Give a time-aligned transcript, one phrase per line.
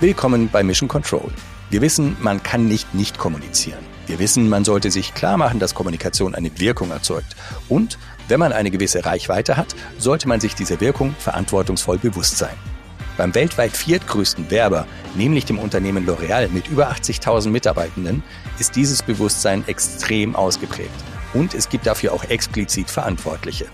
[0.00, 1.28] Willkommen bei Mission Control.
[1.70, 3.80] Wir wissen, man kann nicht nicht kommunizieren.
[4.06, 7.34] Wir wissen, man sollte sich klar machen, dass Kommunikation eine Wirkung erzeugt.
[7.68, 12.54] Und wenn man eine gewisse Reichweite hat, sollte man sich dieser Wirkung verantwortungsvoll bewusst sein.
[13.16, 18.22] Beim weltweit viertgrößten Werber, nämlich dem Unternehmen L'Oreal mit über 80.000 Mitarbeitenden,
[18.60, 20.94] ist dieses Bewusstsein extrem ausgeprägt.
[21.34, 23.66] Und es gibt dafür auch explizit Verantwortliche.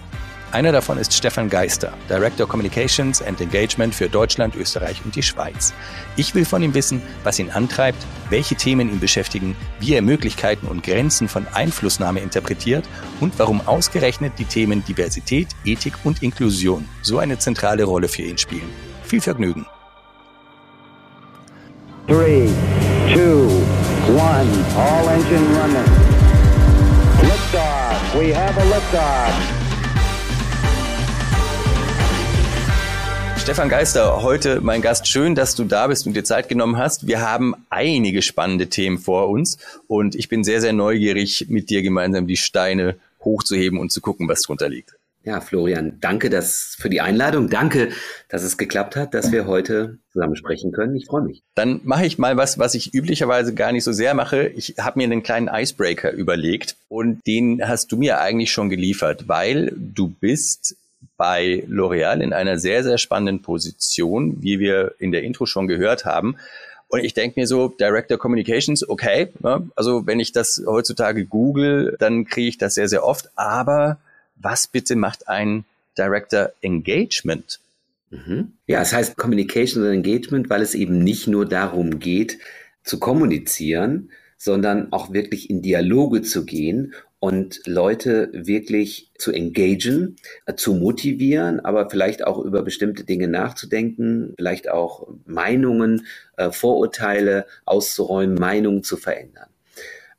[0.55, 5.75] Einer davon ist Stefan Geister, Director Communications and Engagement für Deutschland, Österreich und die Schweiz.
[6.15, 7.99] Ich will von ihm wissen, was ihn antreibt,
[8.31, 12.85] welche Themen ihn beschäftigen, wie er Möglichkeiten und Grenzen von Einflussnahme interpretiert
[13.19, 18.39] und warum ausgerechnet die Themen Diversität, Ethik und Inklusion so eine zentrale Rolle für ihn
[18.39, 18.71] spielen.
[19.03, 19.67] Viel Vergnügen.
[22.07, 22.49] 3,
[23.13, 25.85] 2, 1, all engine running.
[27.23, 29.64] Liftoff, we have a liftoff.
[33.45, 35.07] Stefan Geister, heute mein Gast.
[35.07, 37.07] Schön, dass du da bist und dir Zeit genommen hast.
[37.07, 41.83] Wir haben einige spannende Themen vor uns und ich bin sehr, sehr neugierig, mit dir
[41.83, 44.95] gemeinsam die Steine hochzuheben und zu gucken, was drunter liegt.
[45.25, 47.51] Ja, Florian, danke das für die Einladung.
[47.51, 47.91] Danke,
[48.31, 50.97] dass es geklappt hat, dass wir heute zusammen sprechen können.
[50.97, 51.43] Ich freue mich.
[51.55, 54.47] Dann mache ich mal was, was ich üblicherweise gar nicht so sehr mache.
[54.57, 59.29] Ich habe mir einen kleinen Icebreaker überlegt und den hast du mir eigentlich schon geliefert,
[59.29, 60.77] weil du bist
[61.17, 66.05] bei L'Oreal in einer sehr, sehr spannenden Position, wie wir in der Intro schon gehört
[66.05, 66.37] haben.
[66.89, 69.69] Und ich denke mir so, Director Communications, okay, ne?
[69.75, 73.31] also wenn ich das heutzutage google, dann kriege ich das sehr, sehr oft.
[73.37, 73.99] Aber
[74.37, 75.65] was bitte macht ein
[75.97, 77.61] Director Engagement?
[78.11, 78.53] Mhm.
[78.67, 82.39] Ja, es heißt Communications und Engagement, weil es eben nicht nur darum geht,
[82.83, 90.57] zu kommunizieren, sondern auch wirklich in Dialoge zu gehen und Leute wirklich zu engagen, äh,
[90.57, 98.35] zu motivieren, aber vielleicht auch über bestimmte Dinge nachzudenken, vielleicht auch Meinungen, äh, Vorurteile auszuräumen,
[98.35, 99.49] Meinungen zu verändern.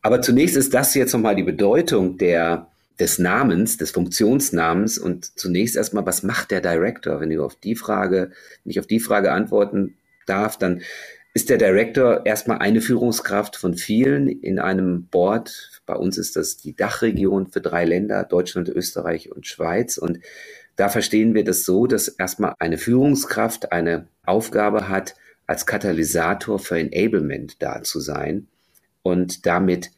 [0.01, 5.75] Aber zunächst ist das jetzt nochmal die Bedeutung der, des Namens, des Funktionsnamens und zunächst
[5.75, 7.21] erstmal, was macht der Director?
[7.21, 8.31] Wenn du auf die Frage,
[8.63, 9.95] wenn ich auf die Frage antworten
[10.25, 10.81] darf, dann
[11.35, 16.57] ist der Director erstmal eine Führungskraft von vielen in einem Board bei uns ist das
[16.57, 19.97] die Dachregion für drei Länder, Deutschland, Österreich und Schweiz.
[19.97, 20.19] Und
[20.75, 25.15] da verstehen wir das so, dass erstmal eine Führungskraft eine Aufgabe hat,
[25.47, 28.47] als Katalysator für Enablement da zu sein
[29.03, 29.91] und damit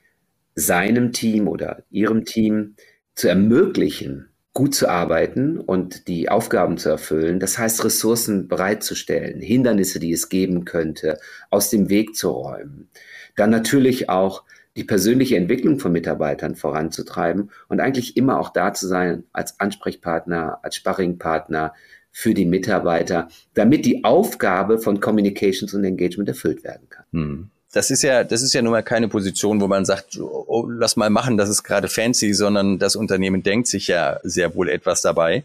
[0.55, 2.75] seinem Team oder ihrem Team
[3.15, 7.39] zu ermöglichen, gut zu arbeiten und die Aufgaben zu erfüllen.
[7.39, 11.19] Das heißt, Ressourcen bereitzustellen, Hindernisse, die es geben könnte,
[11.51, 12.89] aus dem Weg zu räumen.
[13.35, 18.87] Dann natürlich auch die persönliche Entwicklung von Mitarbeitern voranzutreiben und eigentlich immer auch da zu
[18.87, 21.75] sein als Ansprechpartner, als Sparringpartner
[22.09, 27.05] für die Mitarbeiter, damit die Aufgabe von Communications und Engagement erfüllt werden kann.
[27.11, 27.49] Hm.
[27.77, 30.95] Das ist ja, das ist ja nun mal keine Position, wo man sagt, oh, lass
[30.95, 35.03] mal machen, das ist gerade fancy, sondern das Unternehmen denkt sich ja sehr wohl etwas
[35.03, 35.43] dabei.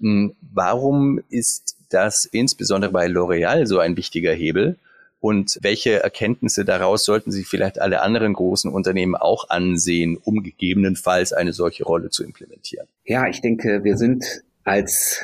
[0.00, 4.76] Hm, warum ist das insbesondere bei L'Oreal so ein wichtiger Hebel?
[5.20, 11.32] und welche Erkenntnisse daraus sollten sich vielleicht alle anderen großen Unternehmen auch ansehen, um gegebenenfalls
[11.32, 12.86] eine solche Rolle zu implementieren?
[13.06, 15.22] Ja, ich denke, wir sind als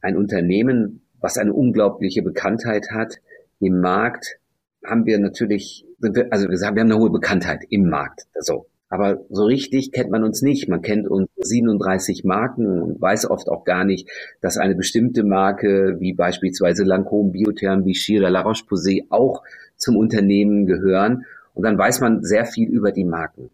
[0.00, 3.16] ein Unternehmen, was eine unglaubliche Bekanntheit hat
[3.60, 4.38] im Markt,
[4.84, 5.86] haben wir natürlich,
[6.30, 8.26] also wir haben eine hohe Bekanntheit im Markt.
[8.38, 8.66] So.
[8.88, 10.68] Aber so richtig kennt man uns nicht.
[10.68, 14.10] Man kennt uns 37 Marken und weiß oft auch gar nicht,
[14.42, 19.44] dass eine bestimmte Marke wie beispielsweise Lancôme, Biotherm, Vichy oder La Roche-Posay auch
[19.76, 21.24] zum Unternehmen gehören.
[21.54, 23.48] Und dann weiß man sehr viel über die Marken.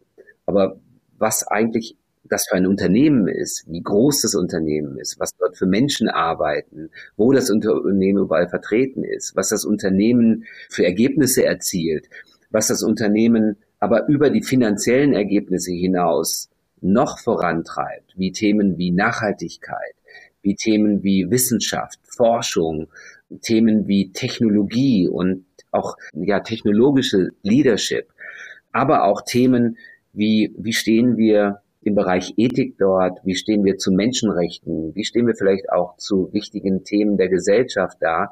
[0.45, 0.81] Aber
[1.19, 5.67] was eigentlich das für ein Unternehmen ist, wie groß das Unternehmen ist, was dort für
[5.67, 12.09] Menschen arbeiten, wo das Unternehmen überall vertreten ist, was das Unternehmen für Ergebnisse erzielt,
[12.51, 19.95] was das Unternehmen aber über die finanziellen Ergebnisse hinaus noch vorantreibt, wie Themen wie Nachhaltigkeit,
[20.43, 22.89] wie Themen wie Wissenschaft, Forschung,
[23.43, 28.09] Themen wie Technologie und auch ja technologische Leadership,
[28.73, 29.77] aber auch Themen
[30.13, 35.27] wie wie stehen wir im Bereich Ethik dort, wie stehen wir zu Menschenrechten, wie stehen
[35.27, 38.31] wir vielleicht auch zu wichtigen Themen der Gesellschaft da.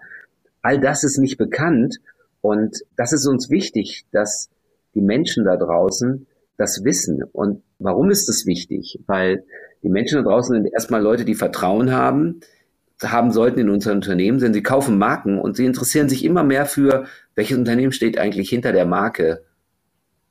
[0.62, 1.96] All das ist nicht bekannt
[2.40, 4.50] und das ist uns wichtig, dass
[4.94, 6.26] die Menschen da draußen
[6.56, 7.22] das wissen.
[7.32, 9.00] Und warum ist das wichtig?
[9.06, 9.44] Weil
[9.82, 12.40] die Menschen da draußen sind erstmal Leute, die Vertrauen haben,
[13.02, 16.66] haben sollten in unser Unternehmen, denn sie kaufen Marken und sie interessieren sich immer mehr
[16.66, 19.44] für, welches Unternehmen steht eigentlich hinter der Marke.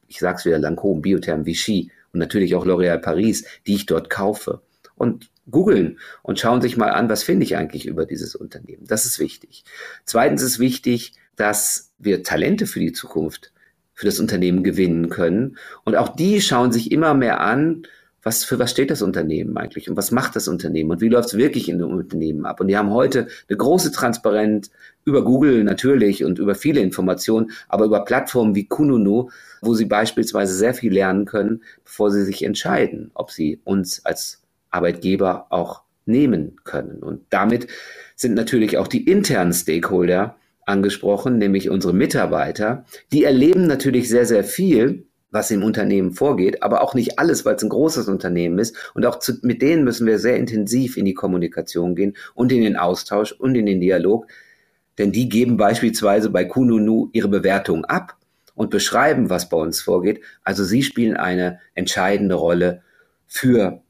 [0.08, 4.62] Ich sag's wieder, Lancôme, Biotherm, Vichy und natürlich auch L'Oréal Paris, die ich dort kaufe.
[4.96, 8.88] Und googeln und schauen sich mal an, was finde ich eigentlich über dieses Unternehmen.
[8.88, 9.64] Das ist wichtig.
[10.06, 13.52] Zweitens ist wichtig, dass wir Talente für die Zukunft,
[13.94, 15.58] für das Unternehmen gewinnen können.
[15.84, 17.84] Und auch die schauen sich immer mehr an,
[18.26, 21.30] was für was steht das Unternehmen eigentlich und was macht das Unternehmen und wie läuft
[21.30, 22.60] es wirklich in dem Unternehmen ab.
[22.60, 24.72] Und die haben heute eine große Transparenz
[25.06, 29.30] über Google natürlich und über viele Informationen, aber über Plattformen wie Kununu,
[29.62, 34.42] wo sie beispielsweise sehr viel lernen können, bevor sie sich entscheiden, ob sie uns als
[34.72, 37.04] Arbeitgeber auch nehmen können.
[37.04, 37.68] Und damit
[38.16, 40.36] sind natürlich auch die internen Stakeholder
[40.66, 42.86] angesprochen, nämlich unsere Mitarbeiter.
[43.12, 47.56] Die erleben natürlich sehr, sehr viel was im Unternehmen vorgeht, aber auch nicht alles, weil
[47.56, 48.92] es ein großes Unternehmen ist.
[48.94, 52.62] Und auch zu, mit denen müssen wir sehr intensiv in die Kommunikation gehen und in
[52.62, 54.28] den Austausch und in den Dialog.
[54.98, 58.18] Denn die geben beispielsweise bei Kununu ihre Bewertung ab
[58.54, 60.22] und beschreiben, was bei uns vorgeht.
[60.44, 62.82] Also sie spielen eine entscheidende Rolle
[63.28, 63.82] für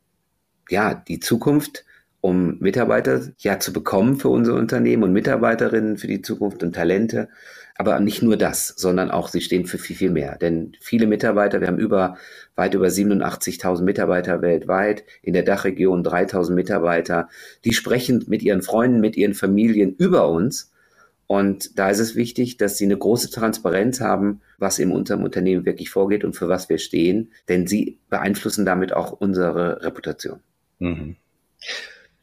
[0.70, 1.86] ja, die Zukunft,
[2.26, 7.30] um Mitarbeiter ja zu bekommen für unser Unternehmen und Mitarbeiterinnen für die Zukunft und Talente
[7.78, 10.38] aber nicht nur das, sondern auch sie stehen für viel, viel mehr.
[10.38, 12.18] Denn viele Mitarbeiter, wir haben über,
[12.56, 17.28] weit über 87.000 Mitarbeiter weltweit, in der Dachregion 3.000 Mitarbeiter,
[17.66, 20.72] die sprechen mit ihren Freunden, mit ihren Familien über uns.
[21.28, 25.66] Und da ist es wichtig, dass sie eine große Transparenz haben, was in unserem Unternehmen
[25.66, 30.40] wirklich vorgeht und für was wir stehen, denn sie beeinflussen damit auch unsere Reputation.
[30.80, 31.18] Mhm.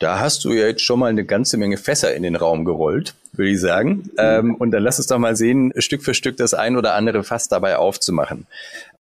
[0.03, 3.15] Da hast du ja jetzt schon mal eine ganze Menge Fässer in den Raum gerollt,
[3.35, 4.11] würde ich sagen.
[4.19, 7.23] Ähm, und dann lass uns doch mal sehen, Stück für Stück das ein oder andere
[7.23, 8.49] Fass dabei aufzumachen.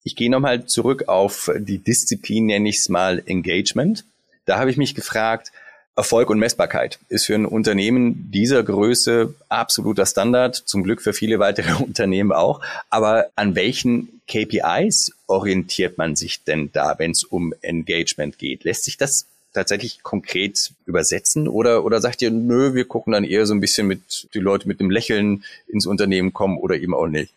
[0.04, 4.06] Ich gehe nochmal zurück auf die Disziplin, nenne ich es mal Engagement.
[4.46, 5.52] Da habe ich mich gefragt,
[5.96, 11.38] Erfolg und Messbarkeit ist für ein Unternehmen dieser Größe absoluter Standard, zum Glück für viele
[11.38, 12.62] weitere Unternehmen auch.
[12.88, 18.64] Aber an welchen KPIs orientiert man sich denn da, wenn es um Engagement geht?
[18.64, 19.26] Lässt sich das
[19.56, 23.86] tatsächlich konkret übersetzen oder, oder sagt ihr, nö, wir gucken dann eher so ein bisschen
[23.86, 27.32] mit, die Leute mit einem Lächeln ins Unternehmen kommen oder eben auch nicht?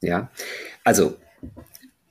[0.00, 0.30] Ja,
[0.84, 1.16] also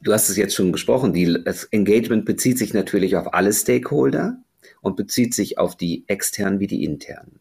[0.01, 4.37] du hast es jetzt schon gesprochen, die, das Engagement bezieht sich natürlich auf alle Stakeholder
[4.81, 7.39] und bezieht sich auf die externen wie die internen.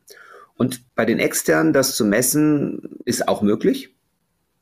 [0.56, 3.90] Und bei den externen das zu messen ist auch möglich.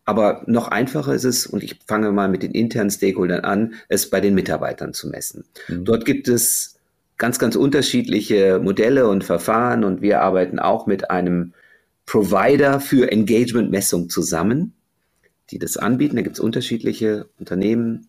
[0.04, 4.10] Aber noch einfacher ist es, und ich fange mal mit den internen Stakeholdern an, es
[4.10, 5.44] bei den Mitarbeitern zu messen.
[5.68, 5.84] Mhm.
[5.84, 6.75] Dort gibt es
[7.18, 11.52] ganz, ganz unterschiedliche Modelle und Verfahren und wir arbeiten auch mit einem
[12.04, 14.74] Provider für Engagement-Messung zusammen,
[15.50, 16.16] die das anbieten.
[16.16, 18.08] Da gibt es unterschiedliche Unternehmen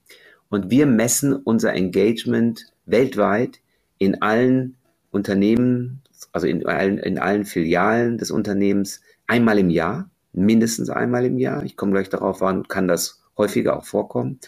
[0.49, 3.59] und wir messen unser Engagement weltweit
[3.97, 4.75] in allen
[5.11, 6.01] Unternehmen,
[6.31, 11.63] also in allen, in allen Filialen des Unternehmens einmal im Jahr, mindestens einmal im Jahr.
[11.63, 14.39] Ich komme gleich darauf an, kann das häufiger auch vorkommen.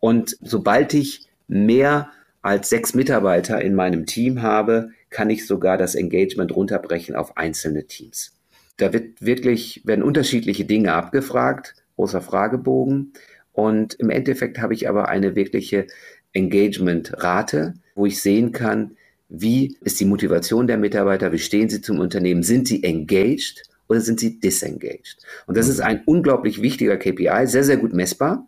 [0.00, 2.10] Und sobald ich mehr
[2.42, 7.86] als sechs Mitarbeiter in meinem Team habe, kann ich sogar das Engagement runterbrechen auf einzelne
[7.86, 8.32] Teams.
[8.76, 13.12] Da wird wirklich, werden unterschiedliche Dinge abgefragt, großer Fragebogen.
[13.52, 15.86] Und im Endeffekt habe ich aber eine wirkliche
[16.32, 18.92] Engagement-Rate, wo ich sehen kann,
[19.28, 24.00] wie ist die Motivation der Mitarbeiter, wie stehen sie zum Unternehmen, sind sie engaged oder
[24.00, 25.18] sind sie disengaged?
[25.46, 28.46] Und das ist ein unglaublich wichtiger KPI, sehr, sehr gut messbar.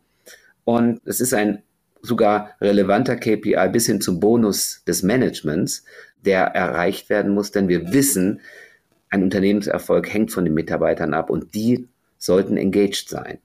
[0.65, 1.63] Und es ist ein
[2.03, 5.85] sogar relevanter KPI bis hin zum Bonus des Managements,
[6.25, 8.41] der erreicht werden muss, denn wir wissen,
[9.09, 13.39] ein Unternehmenserfolg hängt von den Mitarbeitern ab und die sollten engaged sein.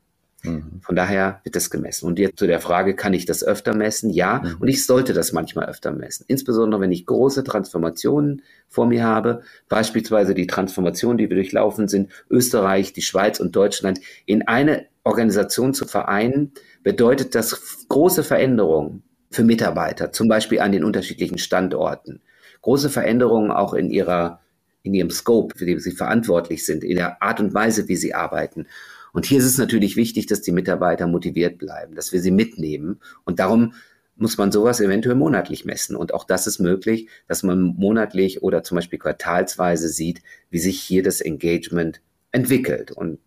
[0.46, 0.82] Mhm.
[0.82, 2.06] Von daher wird das gemessen.
[2.08, 4.10] Und jetzt zu der Frage, kann ich das öfter messen?
[4.10, 4.62] Ja, mhm.
[4.62, 6.26] und ich sollte das manchmal öfter messen.
[6.28, 12.12] Insbesondere, wenn ich große Transformationen vor mir habe, beispielsweise die Transformation, die wir durchlaufen sind,
[12.30, 16.52] Österreich, die Schweiz und Deutschland in eine Organisation zu vereinen,
[16.84, 22.22] bedeutet das große Veränderungen für Mitarbeiter, zum Beispiel an den unterschiedlichen Standorten.
[22.62, 24.40] Große Veränderungen auch in ihrer,
[24.82, 28.14] in ihrem Scope, für den sie verantwortlich sind, in der Art und Weise, wie sie
[28.14, 28.68] arbeiten.
[29.16, 33.00] Und hier ist es natürlich wichtig, dass die Mitarbeiter motiviert bleiben, dass wir sie mitnehmen.
[33.24, 33.74] Und darum
[34.18, 35.96] muss man sowas eventuell monatlich messen.
[35.96, 40.82] Und auch das ist möglich, dass man monatlich oder zum Beispiel quartalsweise sieht, wie sich
[40.82, 42.02] hier das Engagement
[42.34, 42.92] entwickelt.
[42.92, 43.20] Und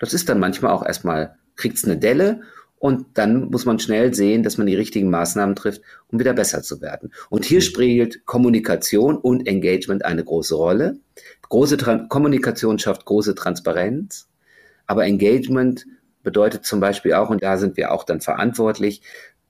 [0.00, 2.40] das ist dann manchmal auch erstmal, kriegt es eine Delle
[2.80, 6.64] und dann muss man schnell sehen, dass man die richtigen Maßnahmen trifft, um wieder besser
[6.64, 7.12] zu werden.
[7.30, 7.62] Und hier mhm.
[7.62, 10.98] spielt Kommunikation und Engagement eine große Rolle.
[11.48, 14.25] Große Tra Kommunikation schafft große Transparenz,
[14.86, 15.86] aber Engagement
[16.22, 19.02] bedeutet zum Beispiel auch, und da sind wir auch dann verantwortlich,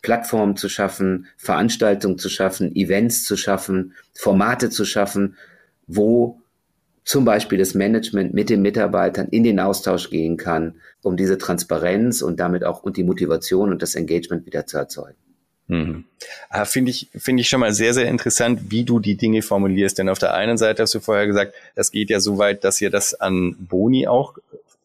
[0.02, 5.36] Plattformen zu schaffen, Veranstaltungen zu schaffen, Events zu schaffen, Formate zu schaffen,
[5.86, 6.40] wo
[7.04, 12.20] zum Beispiel das Management mit den Mitarbeitern in den Austausch gehen kann, um diese Transparenz
[12.20, 15.16] und damit auch und die Motivation und das Engagement wieder zu erzeugen.
[15.68, 16.04] Mhm.
[16.48, 19.98] Ah, finde ich, finde ich schon mal sehr, sehr interessant, wie du die Dinge formulierst.
[19.98, 22.80] Denn auf der einen Seite hast du vorher gesagt, das geht ja so weit, dass
[22.80, 24.34] ihr das an Boni auch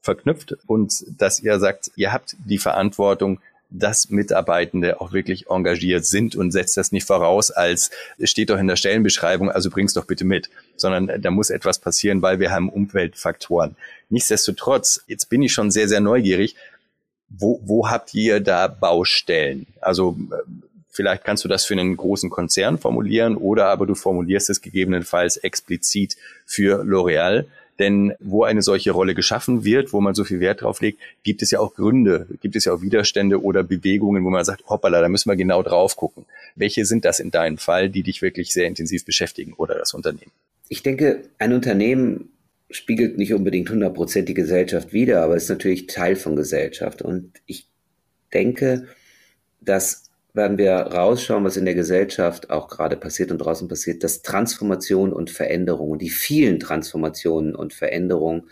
[0.02, 3.40] verknüpft und dass ihr sagt, ihr habt die Verantwortung,
[3.72, 7.90] dass Mitarbeitende auch wirklich engagiert sind und setzt das nicht voraus, als
[8.22, 12.22] steht doch in der Stellenbeschreibung, also bring's doch bitte mit, sondern da muss etwas passieren,
[12.22, 13.78] weil wir haben Umweltfaktoren.
[14.10, 16.56] Nichtsdestotrotz, jetzt bin ich schon sehr, sehr neugierig.
[17.30, 19.68] Wo, wo habt ihr da Baustellen?
[19.80, 20.18] Also
[20.90, 25.38] vielleicht kannst du das für einen großen Konzern formulieren oder aber du formulierst es gegebenenfalls
[25.38, 27.46] explizit für L'Oreal.
[27.80, 31.42] Denn wo eine solche Rolle geschaffen wird, wo man so viel Wert drauf legt, gibt
[31.42, 35.02] es ja auch Gründe, gibt es ja auch Widerstände oder Bewegungen, wo man sagt, hoppala,
[35.02, 36.26] da müssen wir genau drauf gucken.
[36.56, 40.32] Welche sind das in deinem Fall, die dich wirklich sehr intensiv beschäftigen oder das Unternehmen?
[40.70, 42.30] Ich denke, ein Unternehmen
[42.70, 47.02] spiegelt nicht unbedingt 100% die Gesellschaft wider, aber ist natürlich Teil von Gesellschaft.
[47.02, 47.68] Und ich
[48.34, 48.88] denke,
[49.60, 54.22] dass werden wir rausschauen, was in der Gesellschaft auch gerade passiert und draußen passiert, dass
[54.22, 58.50] Transformation und Veränderungen, die vielen Transformationen und Veränderungen,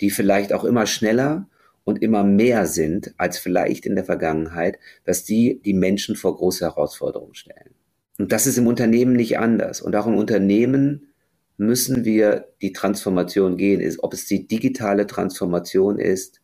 [0.00, 1.48] die vielleicht auch immer schneller
[1.84, 6.64] und immer mehr sind als vielleicht in der Vergangenheit, dass die die Menschen vor große
[6.64, 7.74] Herausforderungen stellen.
[8.18, 9.80] Und das ist im Unternehmen nicht anders.
[9.80, 11.08] Und auch im Unternehmen
[11.56, 16.40] müssen wir die Transformation gehen, ob es die digitale Transformation ist,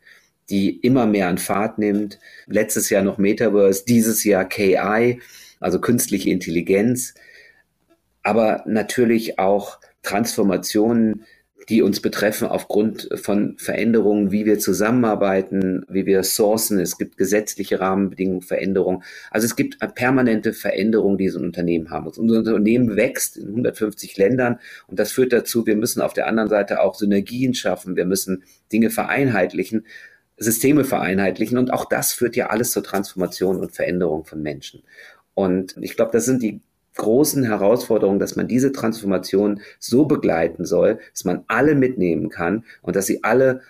[0.50, 2.18] die immer mehr an Fahrt nimmt.
[2.46, 5.20] Letztes Jahr noch Metaverse, dieses Jahr KI,
[5.60, 7.14] also künstliche Intelligenz,
[8.22, 11.24] aber natürlich auch Transformationen,
[11.68, 16.78] die uns betreffen aufgrund von Veränderungen, wie wir zusammenarbeiten, wie wir sourcen.
[16.78, 19.02] Es gibt gesetzliche Rahmenbedingungen, Veränderungen.
[19.30, 22.18] Also es gibt permanente Veränderungen, die so ein Unternehmen haben muss.
[22.18, 24.58] Unser Unternehmen wächst in 150 Ländern
[24.88, 27.96] und das führt dazu, wir müssen auf der anderen Seite auch Synergien schaffen.
[27.96, 29.86] Wir müssen Dinge vereinheitlichen.
[30.36, 31.58] Systeme vereinheitlichen.
[31.58, 34.82] Und auch das führt ja alles zur Transformation und Veränderung von Menschen.
[35.34, 36.60] Und ich glaube, das sind die
[36.96, 42.96] großen Herausforderungen, dass man diese Transformation so begleiten soll, dass man alle mitnehmen kann und
[42.96, 43.62] dass sie alle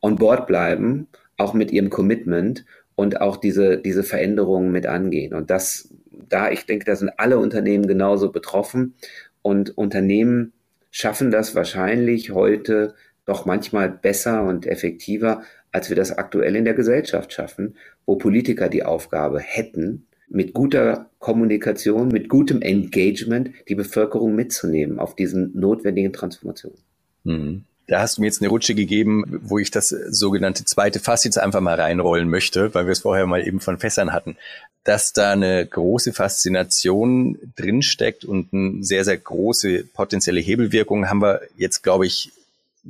[0.00, 5.34] on board bleiben, auch mit ihrem Commitment und auch diese, diese Veränderungen mit angehen.
[5.34, 5.92] Und das,
[6.28, 8.94] da, ich denke, da sind alle Unternehmen genauso betroffen
[9.42, 10.52] und Unternehmen
[10.90, 12.94] schaffen das wahrscheinlich heute
[13.24, 18.68] doch manchmal besser und effektiver, als wir das aktuell in der Gesellschaft schaffen, wo Politiker
[18.68, 26.12] die Aufgabe hätten, mit guter Kommunikation, mit gutem Engagement die Bevölkerung mitzunehmen auf diesen notwendigen
[26.12, 26.78] Transformationen.
[27.24, 27.64] Mhm.
[27.86, 31.38] Da hast du mir jetzt eine Rutsche gegeben, wo ich das sogenannte zweite Fass jetzt
[31.38, 34.36] einfach mal reinrollen möchte, weil wir es vorher mal eben von Fässern hatten.
[34.84, 41.40] Dass da eine große Faszination drinsteckt und eine sehr, sehr große potenzielle Hebelwirkung haben wir
[41.56, 42.30] jetzt, glaube ich,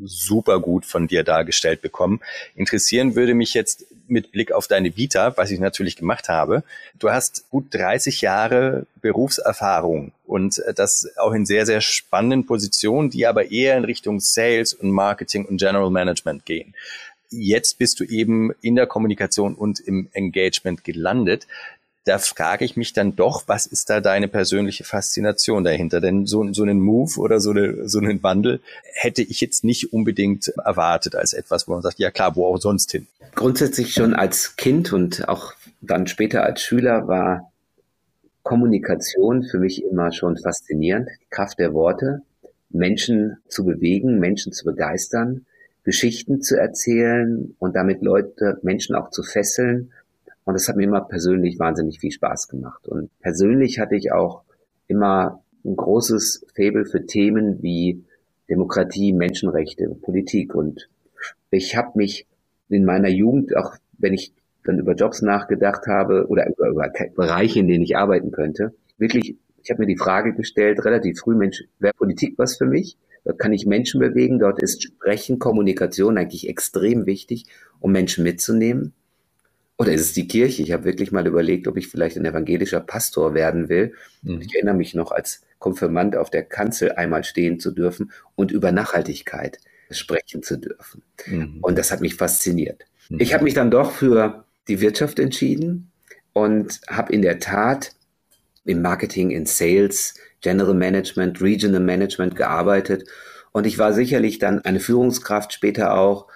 [0.04, 2.20] super gut von dir dargestellt bekommen.
[2.54, 6.62] Interessieren würde mich jetzt mit Blick auf deine Vita, was ich natürlich gemacht habe.
[6.98, 13.26] Du hast gut 30 Jahre Berufserfahrung und das auch in sehr, sehr spannenden Positionen, die
[13.26, 16.74] aber eher in Richtung Sales und Marketing und General Management gehen.
[17.30, 21.46] Jetzt bist du eben in der Kommunikation und im Engagement gelandet
[22.04, 26.00] da frage ich mich dann doch, was ist da deine persönliche Faszination dahinter?
[26.00, 28.60] Denn so, so einen Move oder so, eine, so einen Wandel
[28.94, 32.58] hätte ich jetzt nicht unbedingt erwartet als etwas, wo man sagt, ja klar, wo auch
[32.58, 33.06] sonst hin.
[33.34, 37.52] Grundsätzlich schon als Kind und auch dann später als Schüler war
[38.42, 41.10] Kommunikation für mich immer schon faszinierend.
[41.20, 42.22] Die Kraft der Worte,
[42.70, 45.44] Menschen zu bewegen, Menschen zu begeistern,
[45.84, 49.92] Geschichten zu erzählen und damit Leute, Menschen auch zu fesseln
[50.48, 52.88] und das hat mir immer persönlich wahnsinnig viel Spaß gemacht.
[52.88, 54.44] Und persönlich hatte ich auch
[54.86, 58.02] immer ein großes Faible für Themen wie
[58.48, 60.54] Demokratie, Menschenrechte, Politik.
[60.54, 60.88] Und
[61.50, 62.26] ich habe mich
[62.70, 64.32] in meiner Jugend, auch wenn ich
[64.64, 69.36] dann über Jobs nachgedacht habe oder über, über Bereiche, in denen ich arbeiten könnte, wirklich,
[69.62, 72.96] ich habe mir die Frage gestellt, relativ früh, Mensch, wäre Politik was für mich?
[73.24, 77.44] Dort kann ich Menschen bewegen, dort ist Sprechen, Kommunikation eigentlich extrem wichtig,
[77.80, 78.94] um Menschen mitzunehmen.
[79.78, 80.62] Oder ist es die Kirche?
[80.62, 83.94] Ich habe wirklich mal überlegt, ob ich vielleicht ein evangelischer Pastor werden will.
[84.22, 84.40] Mhm.
[84.40, 88.72] Ich erinnere mich noch, als Konfirmand auf der Kanzel einmal stehen zu dürfen und über
[88.72, 89.58] Nachhaltigkeit
[89.90, 91.02] sprechen zu dürfen.
[91.26, 91.58] Mhm.
[91.62, 92.84] Und das hat mich fasziniert.
[93.08, 93.20] Mhm.
[93.20, 95.92] Ich habe mich dann doch für die Wirtschaft entschieden
[96.32, 97.92] und habe in der Tat
[98.64, 103.08] im Marketing, in Sales, General Management, Regional Management gearbeitet.
[103.52, 106.26] Und ich war sicherlich dann eine Führungskraft später auch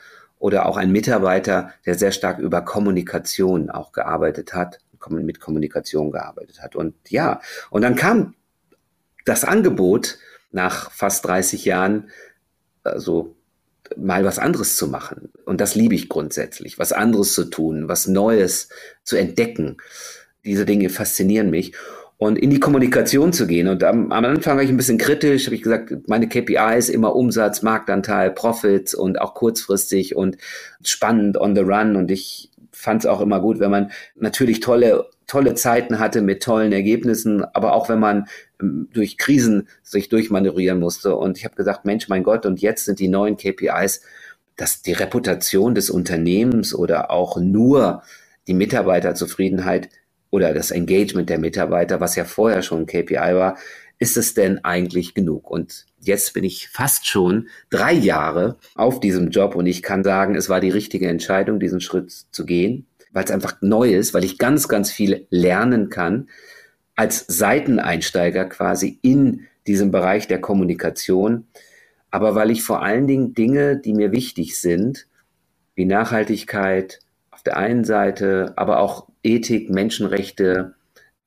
[0.42, 6.60] oder auch ein Mitarbeiter, der sehr stark über Kommunikation auch gearbeitet hat, mit Kommunikation gearbeitet
[6.60, 6.74] hat.
[6.74, 8.34] Und ja, und dann kam
[9.24, 10.18] das Angebot
[10.50, 12.10] nach fast 30 Jahren,
[12.82, 13.36] also
[13.96, 15.30] mal was anderes zu machen.
[15.44, 18.68] Und das liebe ich grundsätzlich, was anderes zu tun, was Neues
[19.04, 19.76] zu entdecken.
[20.44, 21.76] Diese Dinge faszinieren mich.
[22.22, 23.66] Und in die Kommunikation zu gehen.
[23.66, 26.88] Und am, am Anfang war ich ein bisschen kritisch, habe ich gesagt, meine KPI ist
[26.88, 30.38] immer Umsatz, Marktanteil, Profits und auch kurzfristig und
[30.84, 31.96] spannend on the run.
[31.96, 36.42] Und ich fand es auch immer gut, wenn man natürlich tolle tolle Zeiten hatte mit
[36.42, 38.26] tollen Ergebnissen, aber auch wenn man
[38.60, 41.16] ähm, durch Krisen sich durchmanövrieren musste.
[41.16, 44.02] Und ich habe gesagt, Mensch, mein Gott, und jetzt sind die neuen KPIs,
[44.56, 48.02] dass die Reputation des Unternehmens oder auch nur
[48.46, 49.88] die Mitarbeiterzufriedenheit
[50.32, 53.56] oder das Engagement der Mitarbeiter, was ja vorher schon ein KPI war,
[54.00, 55.48] ist es denn eigentlich genug?
[55.48, 60.34] Und jetzt bin ich fast schon drei Jahre auf diesem Job und ich kann sagen,
[60.34, 64.24] es war die richtige Entscheidung, diesen Schritt zu gehen weil es einfach neu ist, weil
[64.24, 66.28] ich ganz, ganz viel lernen kann
[66.96, 71.46] als Seiteneinsteiger quasi in diesem Bereich der Kommunikation,
[72.10, 75.06] aber weil ich vor allen Dingen Dinge, die mir wichtig sind,
[75.74, 76.98] wie Nachhaltigkeit
[77.30, 80.74] auf der einen Seite, aber auch Ethik, Menschenrechte,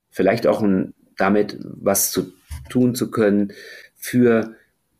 [0.09, 2.33] vielleicht auch ein, damit was zu
[2.69, 3.53] tun zu können
[3.95, 4.55] für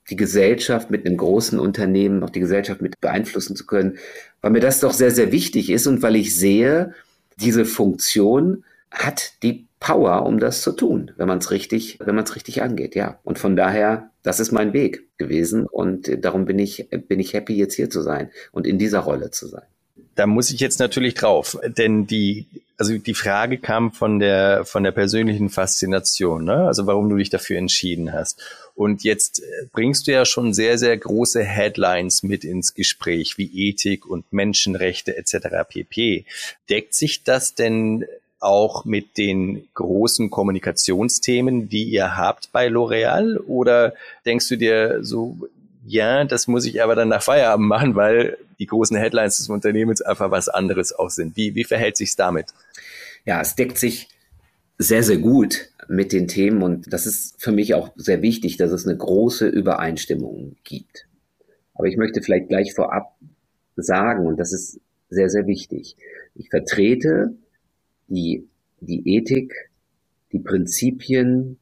[0.10, 3.98] die Gesellschaft mit einem großen Unternehmen, auch die Gesellschaft mit beeinflussen zu können,
[4.42, 6.94] weil mir das doch sehr, sehr wichtig ist und weil ich sehe,
[7.38, 12.24] diese Funktion hat die Power, um das zu tun, wenn man es richtig, wenn man
[12.24, 13.20] es richtig angeht, ja.
[13.24, 17.56] Und von daher, das ist mein Weg gewesen und darum bin ich, bin ich happy,
[17.56, 19.66] jetzt hier zu sein und in dieser Rolle zu sein.
[20.16, 22.48] Da muss ich jetzt natürlich drauf, denn die,
[22.78, 26.68] also die Frage kam von der, von der persönlichen Faszination, ne?
[26.68, 28.42] also warum du dich dafür entschieden hast.
[28.76, 33.70] Und jetzt äh, bringst du ja schon sehr, sehr große Headlines mit ins Gespräch, wie
[33.70, 35.48] Ethik und Menschenrechte etc.
[35.70, 36.26] pp.
[36.70, 38.06] Deckt sich das denn
[38.40, 43.38] auch mit den großen Kommunikationsthemen, die ihr habt bei L'Oreal?
[43.38, 43.94] Oder
[44.26, 45.48] denkst du dir so,
[45.88, 50.02] ja, das muss ich aber dann nach Feierabend machen, weil die großen Headlines des Unternehmens
[50.02, 51.38] einfach was anderes auch sind.
[51.38, 52.48] Wie, wie verhält sich's damit?
[53.26, 54.08] Ja, es deckt sich
[54.78, 58.72] sehr, sehr gut mit den Themen und das ist für mich auch sehr wichtig, dass
[58.72, 61.08] es eine große Übereinstimmung gibt.
[61.74, 63.16] Aber ich möchte vielleicht gleich vorab
[63.76, 64.80] sagen, und das ist
[65.10, 65.98] sehr, sehr wichtig,
[66.36, 67.36] ich vertrete
[68.08, 68.48] die,
[68.80, 69.72] die Ethik,
[70.32, 71.58] die Prinzipien,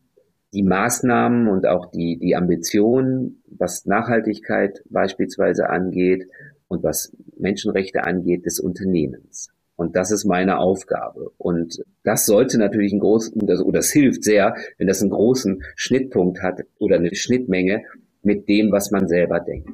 [0.53, 6.27] die Maßnahmen und auch die, die Ambitionen, was Nachhaltigkeit beispielsweise angeht
[6.67, 9.52] und was Menschenrechte angeht, des Unternehmens.
[9.75, 11.31] Und das ist meine Aufgabe.
[11.37, 16.41] Und das sollte natürlich einen großen, oder das hilft sehr, wenn das einen großen Schnittpunkt
[16.41, 17.83] hat oder eine Schnittmenge
[18.21, 19.69] mit dem, was man selber denkt.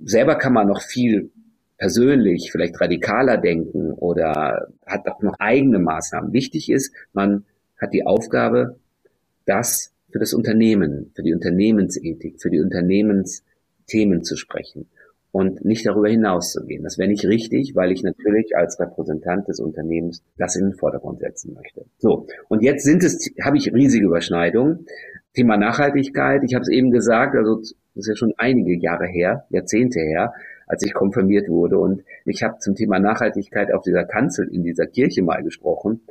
[0.00, 1.30] Selber kann man noch viel
[1.76, 6.32] persönlich, vielleicht radikaler denken oder hat auch noch eigene Maßnahmen.
[6.32, 7.44] Wichtig ist, man
[7.78, 8.78] hat die Aufgabe,
[9.44, 14.88] das für das Unternehmen, für die Unternehmensethik, für die Unternehmensthemen zu sprechen
[15.34, 16.84] und nicht darüber hinaus zu gehen.
[16.84, 21.18] Das wäre nicht richtig, weil ich natürlich als Repräsentant des Unternehmens das in den Vordergrund
[21.18, 21.86] setzen möchte.
[21.98, 24.86] So, und jetzt sind es, habe ich riesige Überschneidungen.
[25.34, 29.44] Thema Nachhaltigkeit, ich habe es eben gesagt, also das ist ja schon einige Jahre her,
[29.50, 30.34] Jahrzehnte her,
[30.68, 31.78] als ich konfirmiert wurde.
[31.80, 36.02] Und ich habe zum Thema Nachhaltigkeit auf dieser Kanzel in dieser Kirche mal gesprochen.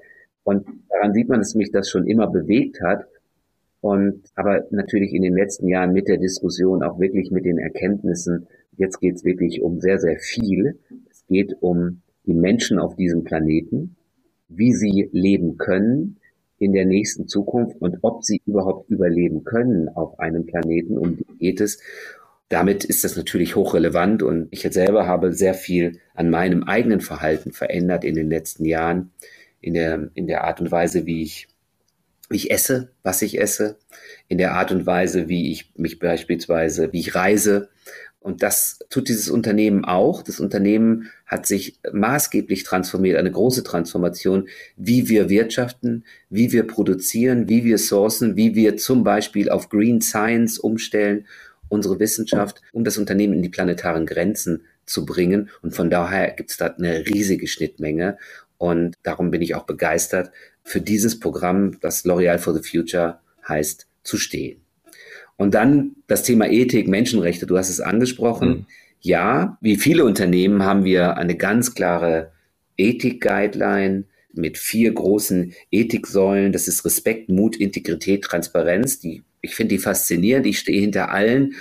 [0.43, 3.05] Und daran sieht man, dass mich das schon immer bewegt hat.
[3.79, 8.47] Und aber natürlich in den letzten Jahren mit der Diskussion, auch wirklich mit den Erkenntnissen,
[8.77, 10.79] Jetzt geht es wirklich um sehr, sehr viel.
[11.09, 13.95] Es geht um die Menschen auf diesem Planeten,
[14.47, 16.17] wie sie leben können
[16.57, 21.25] in der nächsten Zukunft und ob sie überhaupt überleben können auf einem Planeten, um die
[21.39, 21.79] geht es.
[22.49, 27.51] Damit ist das natürlich hochrelevant und ich selber habe sehr viel an meinem eigenen Verhalten
[27.51, 29.11] verändert in den letzten Jahren,
[29.59, 31.47] in der, in der Art und Weise, wie ich,
[32.29, 33.77] ich esse, was ich esse,
[34.27, 37.69] in der Art und Weise, wie ich mich beispielsweise, wie ich reise,
[38.23, 40.23] und das tut dieses Unternehmen auch.
[40.23, 47.49] Das Unternehmen hat sich maßgeblich transformiert, eine große Transformation, wie wir wirtschaften, wie wir produzieren,
[47.49, 51.27] wie wir sourcen, wie wir zum Beispiel auf Green Science umstellen,
[51.67, 55.49] unsere Wissenschaft, um das Unternehmen in die planetaren Grenzen zu bringen.
[55.61, 58.17] Und von daher gibt es da eine riesige Schnittmenge.
[58.57, 60.31] Und darum bin ich auch begeistert,
[60.63, 64.62] für dieses Programm, das L'Oreal for the Future heißt, zu stehen.
[65.37, 68.49] Und dann das Thema Ethik, Menschenrechte, du hast es angesprochen.
[68.49, 68.65] Mhm.
[69.01, 72.31] Ja, wie viele Unternehmen haben wir eine ganz klare
[72.77, 76.51] Ethik-Guideline mit vier großen Ethiksäulen.
[76.51, 78.99] Das ist Respekt, Mut, Integrität, Transparenz.
[78.99, 80.45] Die, ich finde die faszinierend.
[80.45, 81.55] Ich stehe hinter allen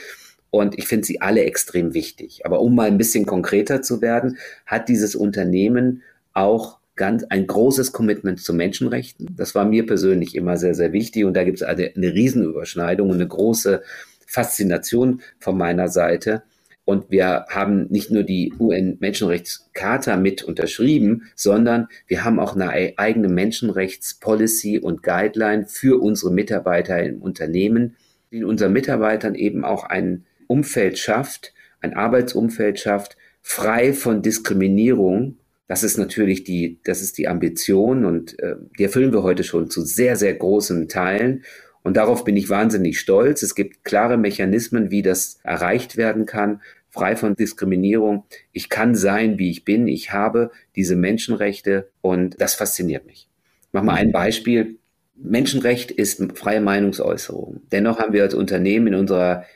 [0.50, 2.44] und ich finde sie alle extrem wichtig.
[2.44, 7.92] Aber um mal ein bisschen konkreter zu werden, hat dieses Unternehmen auch ganz ein großes
[7.92, 9.34] Commitment zu Menschenrechten.
[9.36, 13.08] Das war mir persönlich immer sehr, sehr wichtig und da gibt es eine, eine Riesenüberschneidung
[13.08, 13.82] und eine große
[14.26, 16.42] Faszination von meiner Seite.
[16.84, 23.28] Und wir haben nicht nur die UN-Menschenrechtscharta mit unterschrieben, sondern wir haben auch eine eigene
[23.28, 27.94] Menschenrechtspolicy und Guideline für unsere Mitarbeiter im Unternehmen,
[28.32, 35.36] die unseren Mitarbeitern eben auch ein Umfeld schafft, ein Arbeitsumfeld schafft, frei von Diskriminierung.
[35.72, 39.70] Das ist natürlich die, das ist die Ambition und äh, die erfüllen wir heute schon
[39.70, 41.44] zu sehr, sehr großen Teilen.
[41.82, 43.42] Und darauf bin ich wahnsinnig stolz.
[43.42, 48.24] Es gibt klare Mechanismen, wie das erreicht werden kann, frei von Diskriminierung.
[48.52, 49.88] Ich kann sein, wie ich bin.
[49.88, 53.30] Ich habe diese Menschenrechte und das fasziniert mich.
[53.62, 54.76] Ich mach mal ein Beispiel.
[55.14, 57.62] Menschenrecht ist freie Meinungsäußerung.
[57.72, 59.46] Dennoch haben wir als Unternehmen in unserer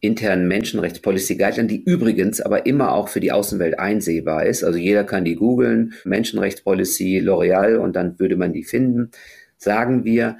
[0.00, 4.62] internen Menschenrechtspolicy Guideline, die übrigens aber immer auch für die Außenwelt einsehbar ist.
[4.62, 9.10] Also jeder kann die googeln, Menschenrechtspolicy, L'Oreal und dann würde man die finden.
[9.56, 10.38] Sagen wir,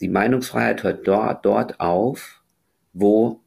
[0.00, 2.42] die Meinungsfreiheit hört dort, dort auf,
[2.92, 3.40] wo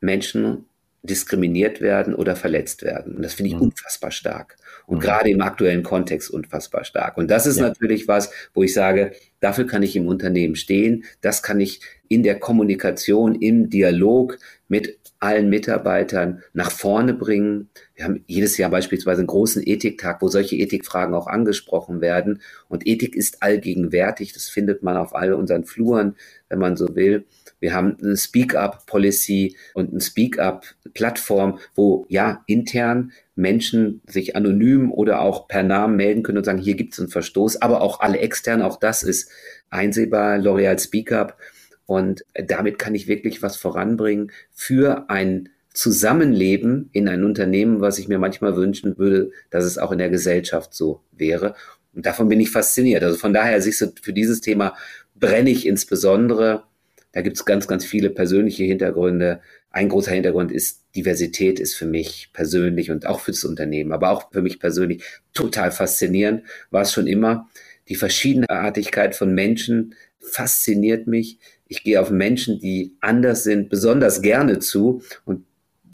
[0.00, 0.64] Menschen
[1.02, 3.16] diskriminiert werden oder verletzt werden.
[3.16, 3.62] Und das finde ich mhm.
[3.62, 4.56] unfassbar stark.
[4.90, 5.02] Und mhm.
[5.02, 7.16] gerade im aktuellen Kontext unfassbar stark.
[7.16, 7.68] Und das ist ja.
[7.68, 11.04] natürlich was, wo ich sage, dafür kann ich im Unternehmen stehen.
[11.20, 17.68] Das kann ich in der Kommunikation, im Dialog mit allen Mitarbeitern nach vorne bringen.
[17.94, 22.40] Wir haben jedes Jahr beispielsweise einen großen Ethiktag, wo solche Ethikfragen auch angesprochen werden.
[22.68, 24.32] Und Ethik ist allgegenwärtig.
[24.32, 26.16] Das findet man auf all unseren Fluren,
[26.48, 27.26] wenn man so will.
[27.60, 35.48] Wir haben eine Speak-up-Policy und eine Speak-up-Plattform, wo ja intern Menschen sich anonym oder auch
[35.48, 38.62] per Namen melden können und sagen, hier gibt es einen Verstoß, aber auch alle extern,
[38.62, 39.30] auch das ist
[39.70, 41.38] einsehbar, L'Oreal Speak-up.
[41.86, 48.08] Und damit kann ich wirklich was voranbringen für ein Zusammenleben in ein Unternehmen, was ich
[48.08, 51.54] mir manchmal wünschen würde, dass es auch in der Gesellschaft so wäre.
[51.94, 53.02] Und davon bin ich fasziniert.
[53.02, 54.76] Also von daher siehst du, für dieses Thema
[55.14, 56.64] brenne ich insbesondere.
[57.12, 59.40] Da gibt es ganz, ganz viele persönliche Hintergründe.
[59.70, 64.30] Ein großer Hintergrund ist, Diversität ist für mich persönlich und auch fürs Unternehmen, aber auch
[64.32, 66.44] für mich persönlich total faszinierend.
[66.70, 67.48] War es schon immer.
[67.88, 71.38] Die Verschiedenartigkeit von Menschen fasziniert mich
[71.70, 75.46] ich gehe auf Menschen, die anders sind, besonders gerne zu und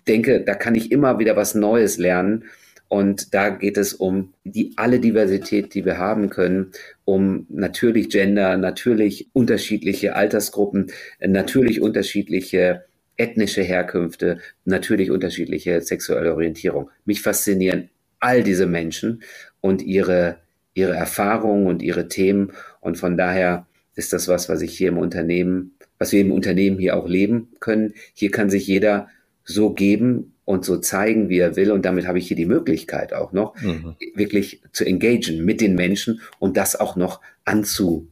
[0.09, 2.45] denke, da kann ich immer wieder was Neues lernen.
[2.89, 6.73] Und da geht es um die alle Diversität, die wir haben können,
[7.05, 12.85] um natürlich Gender, natürlich unterschiedliche Altersgruppen, natürlich unterschiedliche
[13.17, 16.91] ethnische Herkünfte, natürlich unterschiedliche sexuelle Orientierung.
[17.05, 19.23] Mich faszinieren all diese Menschen
[19.61, 20.39] und ihre,
[20.75, 22.53] ihre Erfahrungen und ihre Themen.
[22.81, 26.79] Und von daher ist das was, was ich hier im Unternehmen, was wir im Unternehmen
[26.79, 27.95] hier auch leben können.
[28.15, 29.09] Hier kann sich jeder
[29.45, 31.71] so geben und so zeigen, wie er will.
[31.73, 33.97] Und damit habe ich hier die Möglichkeit auch noch, mhm.
[34.15, 38.09] wirklich zu engagieren mit den Menschen und das auch noch anzu,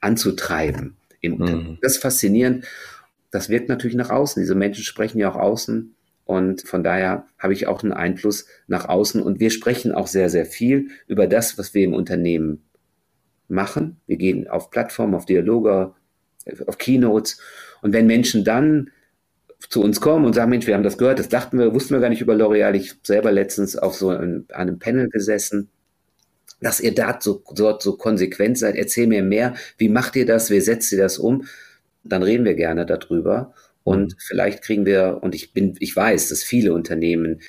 [0.00, 0.96] anzutreiben.
[1.22, 1.78] Mhm.
[1.80, 2.66] Das ist faszinierend.
[3.30, 4.40] Das wirkt natürlich nach außen.
[4.40, 5.94] Diese Menschen sprechen ja auch außen.
[6.26, 9.22] Und von daher habe ich auch einen Einfluss nach außen.
[9.22, 12.64] Und wir sprechen auch sehr, sehr viel über das, was wir im Unternehmen
[13.48, 13.96] machen.
[14.06, 15.94] Wir gehen auf Plattformen, auf Dialoge,
[16.66, 17.40] auf Keynotes.
[17.80, 18.90] Und wenn Menschen dann
[19.58, 22.00] zu uns kommen und sagen, Mensch, wir haben das gehört, das dachten wir, wussten wir
[22.00, 22.74] gar nicht über L'Oreal.
[22.74, 25.68] Ich selber letztens auf so einem, einem Panel gesessen,
[26.60, 28.76] dass ihr da so, dort so konsequent seid.
[28.76, 29.54] Erzähl mir mehr.
[29.76, 30.50] Wie macht ihr das?
[30.50, 31.44] Wie setzt ihr das um?
[32.04, 33.54] Dann reden wir gerne darüber.
[33.84, 37.40] Und vielleicht kriegen wir, und ich bin, ich weiß, dass viele Unternehmen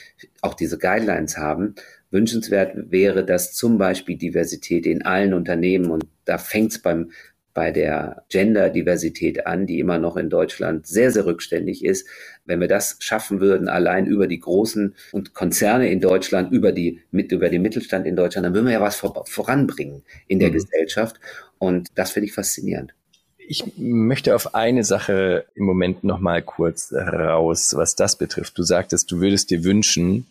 [0.42, 1.76] auch diese Guidelines haben,
[2.12, 7.12] Wünschenswert wäre, dass zum Beispiel Diversität in allen Unternehmen, und da fängt es beim
[7.54, 12.08] bei der Gender-Diversität an, die immer noch in Deutschland sehr, sehr rückständig ist.
[12.46, 17.02] Wenn wir das schaffen würden, allein über die großen und Konzerne in Deutschland, über die,
[17.12, 20.50] mit, über den Mittelstand in Deutschland, dann würden wir ja was vor, voranbringen in der
[20.50, 20.54] mhm.
[20.54, 21.20] Gesellschaft.
[21.58, 22.94] Und das finde ich faszinierend.
[23.38, 28.58] Ich möchte auf eine Sache im Moment noch mal kurz raus, was das betrifft.
[28.58, 30.28] Du sagtest, du würdest dir wünschen,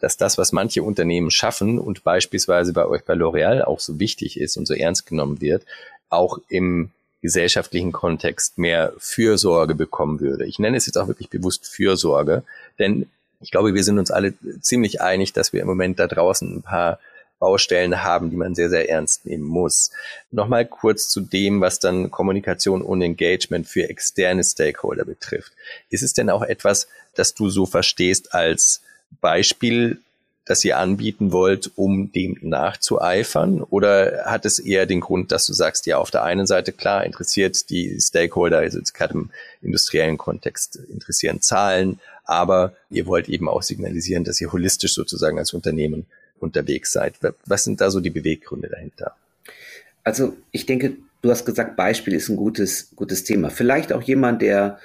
[0.00, 4.38] dass das, was manche Unternehmen schaffen und beispielsweise bei euch bei L'Oreal auch so wichtig
[4.38, 5.64] ist und so ernst genommen wird,
[6.10, 6.90] auch im
[7.20, 10.46] gesellschaftlichen Kontext mehr Fürsorge bekommen würde.
[10.46, 12.44] Ich nenne es jetzt auch wirklich bewusst Fürsorge,
[12.78, 13.06] denn
[13.40, 16.62] ich glaube, wir sind uns alle ziemlich einig, dass wir im Moment da draußen ein
[16.62, 16.98] paar
[17.38, 19.92] Baustellen haben, die man sehr, sehr ernst nehmen muss.
[20.32, 25.52] Nochmal kurz zu dem, was dann Kommunikation und Engagement für externe Stakeholder betrifft.
[25.88, 28.82] Ist es denn auch etwas, das du so verstehst als
[29.20, 30.00] Beispiel,
[30.48, 33.62] das ihr anbieten wollt, um dem nachzueifern?
[33.62, 37.04] Oder hat es eher den Grund, dass du sagst, ja, auf der einen Seite klar
[37.04, 39.30] interessiert die Stakeholder, also gerade im
[39.60, 45.52] industriellen Kontext interessieren Zahlen, aber ihr wollt eben auch signalisieren, dass ihr holistisch sozusagen als
[45.52, 46.06] Unternehmen
[46.40, 47.14] unterwegs seid.
[47.44, 49.16] Was sind da so die Beweggründe dahinter?
[50.02, 53.50] Also ich denke, du hast gesagt, Beispiel ist ein gutes, gutes Thema.
[53.50, 54.78] Vielleicht auch jemand, der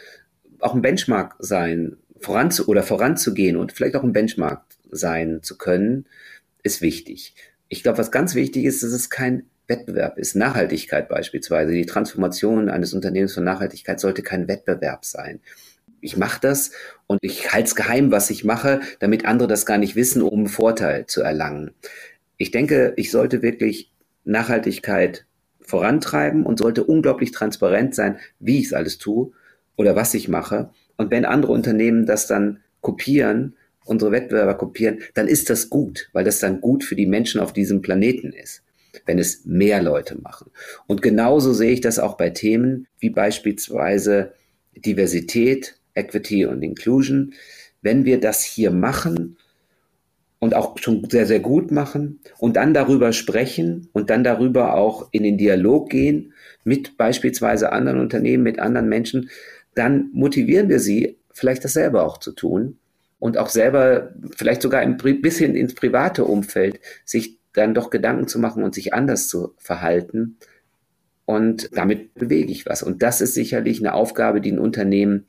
[0.60, 4.62] auch ein Benchmark sein voranzu oder voranzugehen und vielleicht auch ein Benchmark
[4.96, 6.06] sein zu können,
[6.64, 7.36] ist wichtig.
[7.70, 10.36] Ich glaube, was ganz wichtig ist, dass es kein Wettbewerb ist.
[10.36, 11.72] Nachhaltigkeit beispielsweise.
[11.72, 15.40] Die Transformation eines Unternehmens von Nachhaltigkeit sollte kein Wettbewerb sein.
[16.02, 16.72] Ich mache das
[17.08, 20.48] und ich halte es geheim, was ich mache, damit andere das gar nicht wissen, um
[20.48, 21.72] Vorteil zu erlangen.
[22.38, 23.92] Ich denke, ich sollte wirklich
[24.26, 25.26] Nachhaltigkeit
[25.62, 29.32] vorantreiben und sollte unglaublich transparent sein, wie ich es alles tue
[29.78, 30.72] oder was ich mache.
[30.98, 36.24] Und wenn andere Unternehmen das dann kopieren, unsere Wettbewerber kopieren, dann ist das gut, weil
[36.24, 38.64] das dann gut für die Menschen auf diesem Planeten ist,
[39.06, 40.52] wenn es mehr Leute machen.
[40.88, 44.34] Und genauso sehe ich das auch bei Themen wie beispielsweise
[44.76, 47.34] Diversität, Equity und Inclusion.
[47.82, 49.38] Wenn wir das hier machen
[50.40, 55.10] und auch schon sehr, sehr gut machen und dann darüber sprechen und dann darüber auch
[55.12, 59.30] in den Dialog gehen mit beispielsweise anderen Unternehmen, mit anderen Menschen,
[59.76, 62.78] dann motivieren wir sie, vielleicht das selber auch zu tun
[63.24, 68.38] und auch selber vielleicht sogar ein bisschen ins private Umfeld sich dann doch Gedanken zu
[68.38, 70.36] machen und sich anders zu verhalten.
[71.24, 72.84] Und damit bewege ich was.
[72.84, 75.24] Und das ist sicherlich eine Aufgabe, die ein Unternehmen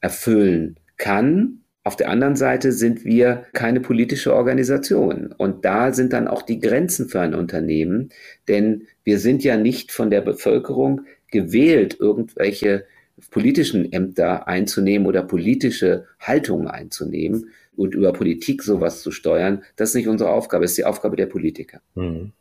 [0.00, 1.60] erfüllen kann.
[1.84, 5.34] Auf der anderen Seite sind wir keine politische Organisation.
[5.36, 8.08] Und da sind dann auch die Grenzen für ein Unternehmen.
[8.48, 12.86] Denn wir sind ja nicht von der Bevölkerung gewählt, irgendwelche
[13.30, 19.94] politischen Ämter einzunehmen oder politische Haltungen einzunehmen und über Politik sowas zu steuern, das ist
[19.94, 21.80] nicht unsere Aufgabe, das ist die Aufgabe der Politiker.
[21.94, 22.32] Mhm.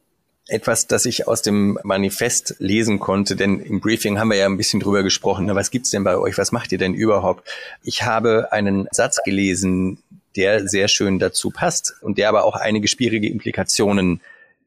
[0.47, 4.57] Etwas, das ich aus dem Manifest lesen konnte, denn im Briefing haben wir ja ein
[4.57, 5.47] bisschen drüber gesprochen.
[5.55, 6.37] Was gibt's denn bei euch?
[6.37, 7.49] Was macht ihr denn überhaupt?
[7.81, 9.97] Ich habe einen Satz gelesen,
[10.35, 14.21] der sehr schön dazu passt und der aber auch einige schwierige Implikationen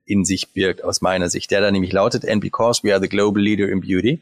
[0.05, 1.53] in sich birgt aus meiner Sicht.
[1.53, 4.18] Der da nämlich lautet, and because we are the global leader in beauty,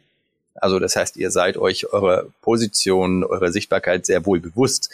[0.61, 4.90] also das heißt, ihr seid euch eurer Position, eurer Sichtbarkeit sehr wohl bewusst.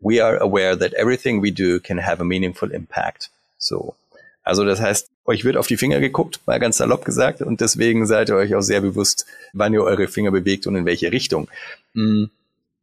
[0.00, 3.30] We are aware that everything we do can have a meaningful impact.
[3.58, 3.94] So.
[4.42, 8.06] Also das heißt, euch wird auf die Finger geguckt, mal ganz salopp gesagt, und deswegen
[8.06, 11.48] seid ihr euch auch sehr bewusst, wann ihr eure Finger bewegt und in welche Richtung.
[11.94, 12.24] Mm,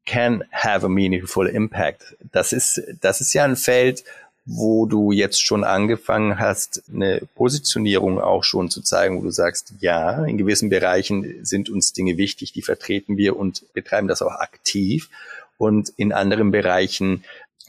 [0.06, 2.16] can have a meaningful impact.
[2.32, 4.04] Das ist, das ist ja ein Feld,
[4.50, 9.74] wo du jetzt schon angefangen hast, eine Positionierung auch schon zu zeigen, wo du sagst,
[9.82, 14.32] ja, in gewissen Bereichen sind uns Dinge wichtig, die vertreten wir und betreiben das auch
[14.32, 15.10] aktiv.
[15.58, 17.26] Und in anderen Bereichen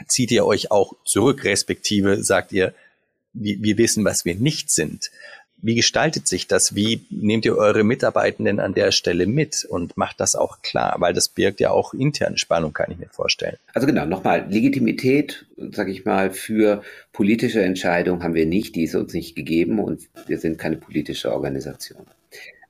[0.07, 2.73] zieht ihr euch auch zurück, respektive sagt ihr,
[3.33, 5.11] wir, wir wissen, was wir nicht sind.
[5.61, 6.77] Wie gestaltet sich das?
[6.77, 10.97] Wie nehmt ihr eure Mitarbeitenden an der Stelle mit und macht das auch klar?
[11.01, 13.57] Weil das birgt ja auch interne Spannung, kann ich mir vorstellen.
[13.75, 18.94] Also genau, nochmal, Legitimität, sage ich mal, für politische Entscheidungen haben wir nicht, die ist
[18.94, 22.07] uns nicht gegeben und wir sind keine politische Organisation.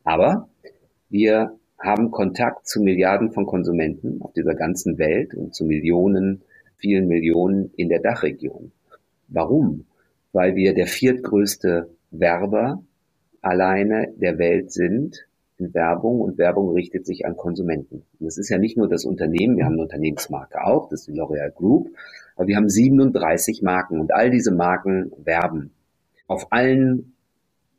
[0.05, 0.49] Aber
[1.11, 6.43] wir haben Kontakt zu Milliarden von Konsumenten auf dieser ganzen Welt und zu Millionen,
[6.77, 8.73] vielen Millionen in der Dachregion.
[9.29, 9.85] Warum?
[10.33, 12.83] Weil wir der viertgrößte Werber
[13.43, 15.27] alleine der Welt sind
[15.59, 18.05] in Werbung und Werbung richtet sich an Konsumenten.
[18.19, 21.09] Und das ist ja nicht nur das Unternehmen, wir haben eine Unternehmensmarke auch, das ist
[21.09, 21.91] die L'Oreal Group,
[22.37, 25.73] aber wir haben 37 Marken und all diese Marken werben
[26.29, 27.15] auf allen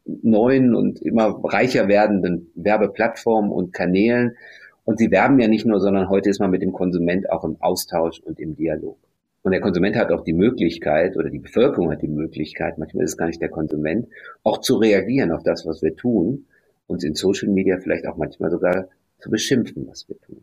[0.05, 4.35] neuen und immer reicher werdenden Werbeplattformen und Kanälen.
[4.83, 7.57] Und sie werben ja nicht nur, sondern heute ist man mit dem Konsument auch im
[7.61, 8.97] Austausch und im Dialog.
[9.41, 13.11] Und der Konsument hat auch die Möglichkeit oder die Bevölkerung hat die Möglichkeit, manchmal ist
[13.11, 14.07] es gar nicht der Konsument,
[14.43, 16.45] auch zu reagieren auf das, was wir tun,
[16.87, 20.41] uns in Social Media vielleicht auch manchmal sogar zu beschimpfen, was wir tun.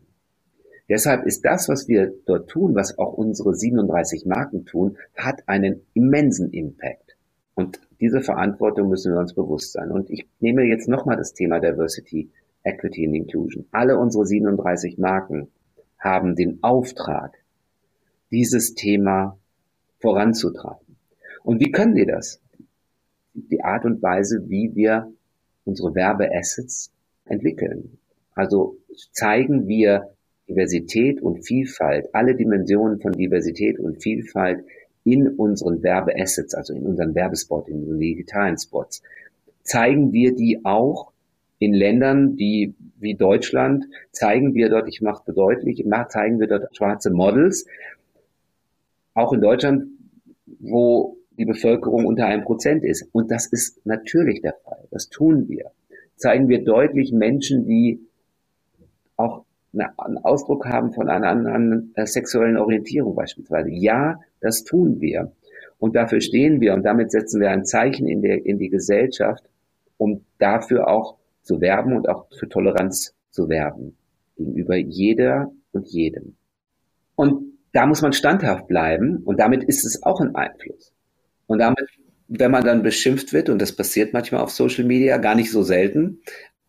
[0.89, 5.81] Deshalb ist das, was wir dort tun, was auch unsere 37 Marken tun, hat einen
[5.93, 7.17] immensen Impact.
[7.55, 9.91] Und diese Verantwortung müssen wir uns bewusst sein.
[9.91, 12.29] Und ich nehme jetzt nochmal das Thema Diversity,
[12.63, 13.65] Equity and Inclusion.
[13.71, 15.49] Alle unsere 37 Marken
[15.97, 17.35] haben den Auftrag,
[18.31, 19.37] dieses Thema
[19.99, 20.97] voranzutreiben.
[21.43, 22.41] Und wie können wir das?
[23.33, 25.11] Die Art und Weise, wie wir
[25.65, 26.91] unsere Werbeassets
[27.25, 27.97] entwickeln.
[28.33, 28.77] Also
[29.11, 30.09] zeigen wir
[30.47, 34.63] Diversität und Vielfalt, alle Dimensionen von Diversität und Vielfalt
[35.03, 39.01] in unseren Werbeassets, also in unseren Werbespot, in unseren digitalen Spots.
[39.63, 41.11] Zeigen wir die auch
[41.59, 47.09] in Ländern, die wie Deutschland, zeigen wir dort, ich mache deutlich, zeigen wir dort schwarze
[47.09, 47.65] Models,
[49.17, 49.85] auch in Deutschland,
[50.59, 53.07] wo die Bevölkerung unter einem Prozent ist.
[53.11, 54.87] Und das ist natürlich der Fall.
[54.91, 55.71] Das tun wir.
[56.15, 57.99] Zeigen wir deutlich Menschen, die
[59.15, 63.71] auch einen Ausdruck haben von einer anderen äh, sexuellen Orientierung beispielsweise.
[63.71, 65.31] Ja, das tun wir.
[65.79, 69.43] Und dafür stehen wir und damit setzen wir ein Zeichen in, der, in die Gesellschaft,
[69.97, 73.95] um dafür auch zu werben und auch für Toleranz zu werben
[74.35, 76.35] gegenüber jeder und jedem.
[77.15, 80.93] Und da muss man standhaft bleiben und damit ist es auch ein Einfluss.
[81.47, 81.87] Und damit,
[82.27, 85.63] wenn man dann beschimpft wird, und das passiert manchmal auf Social Media, gar nicht so
[85.63, 86.21] selten,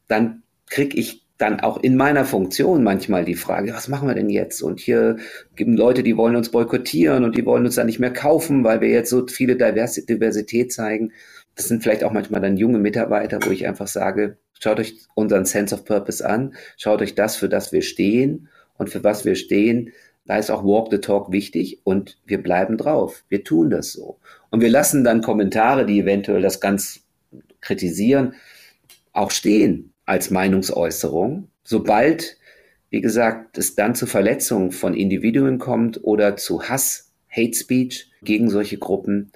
[0.06, 4.28] dann kriege ich dann auch in meiner Funktion manchmal die Frage, was machen wir denn
[4.28, 4.61] jetzt?
[4.61, 5.18] Und hier
[5.54, 8.80] gibt Leute, die wollen uns boykottieren und die wollen uns dann nicht mehr kaufen, weil
[8.80, 11.12] wir jetzt so viele Diversität zeigen.
[11.54, 15.44] Das sind vielleicht auch manchmal dann junge Mitarbeiter, wo ich einfach sage, schaut euch unseren
[15.44, 19.37] Sense of Purpose an, schaut euch das, für das wir stehen und für was wir
[19.37, 19.92] stehen.
[20.28, 23.24] Da ist auch Walk the Talk wichtig und wir bleiben drauf.
[23.30, 24.18] Wir tun das so.
[24.50, 27.00] Und wir lassen dann Kommentare, die eventuell das ganz
[27.62, 28.34] kritisieren,
[29.12, 31.48] auch stehen als Meinungsäußerung.
[31.64, 32.36] Sobald,
[32.90, 38.50] wie gesagt, es dann zu Verletzungen von Individuen kommt oder zu Hass, Hate Speech gegen
[38.50, 39.32] solche Gruppen,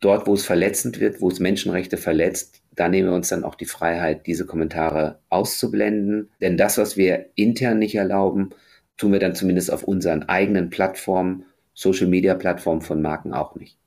[0.00, 3.54] dort, wo es verletzend wird, wo es Menschenrechte verletzt, da nehmen wir uns dann auch
[3.54, 6.28] die Freiheit, diese Kommentare auszublenden.
[6.42, 8.50] Denn das, was wir intern nicht erlauben,
[8.98, 13.78] tun wir dann zumindest auf unseren eigenen Plattformen, Social Media Plattformen von Marken auch nicht.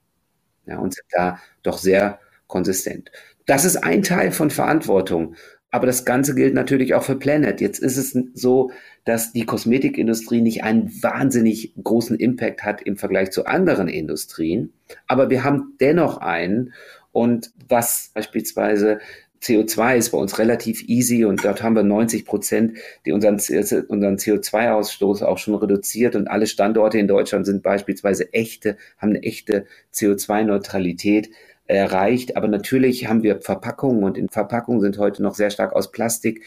[0.66, 3.12] Ja, und sind da doch sehr konsistent.
[3.46, 5.36] Das ist ein Teil von Verantwortung.
[5.74, 7.62] Aber das Ganze gilt natürlich auch für Planet.
[7.62, 8.72] Jetzt ist es so,
[9.06, 14.74] dass die Kosmetikindustrie nicht einen wahnsinnig großen Impact hat im Vergleich zu anderen Industrien.
[15.08, 16.74] Aber wir haben dennoch einen.
[17.14, 19.00] Und was beispielsweise
[19.42, 24.18] CO2 ist bei uns relativ easy und dort haben wir 90 Prozent, die unseren, unseren
[24.18, 29.66] CO2-Ausstoß auch schon reduziert und alle Standorte in Deutschland sind beispielsweise echte, haben eine echte
[29.94, 31.32] CO2-Neutralität
[31.66, 32.38] erreicht.
[32.38, 36.44] Aber natürlich haben wir Verpackungen und in Verpackungen sind heute noch sehr stark aus Plastik.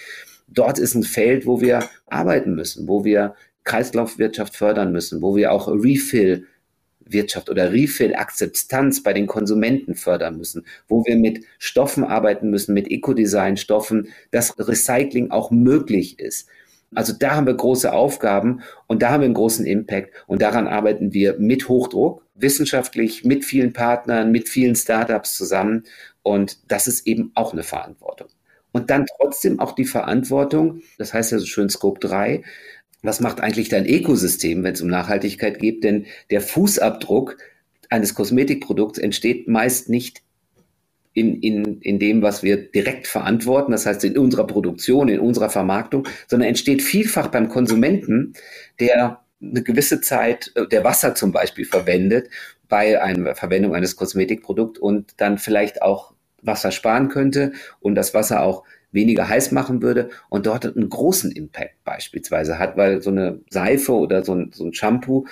[0.47, 5.51] Dort ist ein Feld, wo wir arbeiten müssen, wo wir Kreislaufwirtschaft fördern müssen, wo wir
[5.51, 6.47] auch Refill
[7.07, 12.91] Wirtschaft oder Refill-Akzeptanz bei den Konsumenten fördern müssen, wo wir mit Stoffen arbeiten müssen, mit
[12.91, 16.49] Ecodesign-Stoffen, dass Recycling auch möglich ist.
[16.95, 20.69] Also da haben wir große Aufgaben und da haben wir einen großen Impact und daran
[20.69, 25.85] arbeiten wir mit Hochdruck, wissenschaftlich, mit vielen Partnern, mit vielen Startups zusammen
[26.23, 28.29] und das ist eben auch eine Verantwortung.
[28.73, 32.43] Und dann trotzdem auch die Verantwortung, das heißt ja so schön Scope 3,
[33.05, 35.85] was macht eigentlich dein Ökosystem, wenn es um Nachhaltigkeit geht?
[35.85, 37.37] Denn der Fußabdruck
[37.91, 40.23] eines Kosmetikprodukts entsteht meist nicht
[41.13, 45.49] in, in, in dem, was wir direkt verantworten, das heißt in unserer Produktion, in unserer
[45.49, 48.35] Vermarktung, sondern entsteht vielfach beim Konsumenten,
[48.81, 52.29] der eine gewisse Zeit, äh, der Wasser zum Beispiel verwendet
[52.69, 58.43] bei einer Verwendung eines Kosmetikprodukts und dann vielleicht auch Wasser sparen könnte und das Wasser
[58.43, 63.41] auch weniger heiß machen würde und dort einen großen Impact beispielsweise hat, weil so eine
[63.51, 65.27] Seife oder so ein, so ein Shampoo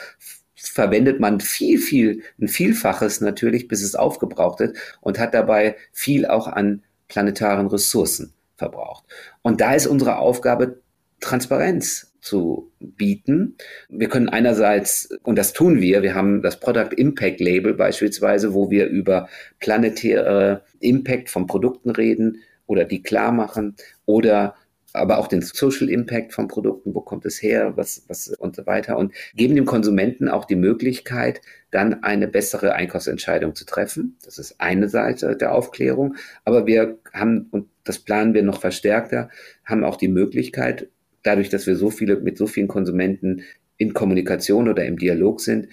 [0.55, 6.27] verwendet man viel, viel, ein Vielfaches natürlich, bis es aufgebraucht ist und hat dabei viel
[6.27, 9.05] auch an planetaren Ressourcen verbraucht.
[9.43, 10.81] Und da ist unsere Aufgabe,
[11.21, 13.57] Transparenz zu bieten.
[13.89, 18.71] Wir können einerseits, und das tun wir, wir haben das Product Impact Label beispielsweise, wo
[18.71, 24.55] wir über planetäre Impact von Produkten reden oder die klar machen oder
[24.95, 28.67] aber auch den Social Impact von Produkten, wo kommt es her, was, was und so
[28.67, 34.19] weiter und geben dem Konsumenten auch die Möglichkeit, dann eine bessere Einkaufsentscheidung zu treffen.
[34.25, 39.31] Das ist eine Seite der Aufklärung, aber wir haben, und das planen wir noch verstärkter,
[39.65, 40.89] haben auch die Möglichkeit,
[41.23, 43.43] dadurch, dass wir so viele, mit so vielen Konsumenten
[43.79, 45.69] in Kommunikation oder im Dialog sind,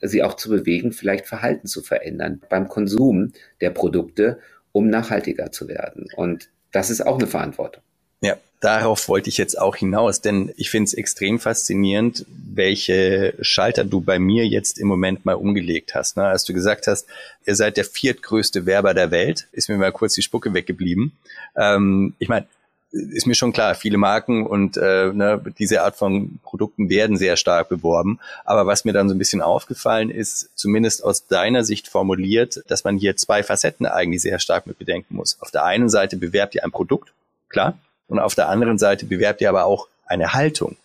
[0.00, 4.38] sie auch zu bewegen, vielleicht Verhalten zu verändern beim Konsum der Produkte,
[4.76, 6.08] um nachhaltiger zu werden.
[6.16, 7.82] Und das ist auch eine Verantwortung.
[8.20, 13.84] Ja, darauf wollte ich jetzt auch hinaus, denn ich finde es extrem faszinierend, welche Schalter
[13.84, 16.18] du bei mir jetzt im Moment mal umgelegt hast.
[16.18, 16.24] Ne?
[16.24, 17.06] Als du gesagt hast,
[17.46, 21.12] ihr seid der viertgrößte Werber der Welt, ist mir mal kurz die Spucke weggeblieben.
[21.56, 22.46] Ähm, ich meine,
[22.96, 27.36] ist mir schon klar, viele Marken und äh, ne, diese Art von Produkten werden sehr
[27.36, 28.18] stark beworben.
[28.44, 32.84] Aber was mir dann so ein bisschen aufgefallen ist, zumindest aus deiner Sicht formuliert, dass
[32.84, 35.36] man hier zwei Facetten eigentlich sehr stark mit bedenken muss.
[35.40, 37.12] Auf der einen Seite bewerbt ihr ein Produkt,
[37.48, 37.78] klar,
[38.08, 40.76] und auf der anderen Seite bewerbt ihr aber auch eine Haltung.